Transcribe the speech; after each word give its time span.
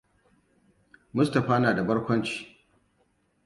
Mustapha 1.15 1.59
na 1.59 1.73
da 1.73 1.83
barkwanci. 1.83 2.55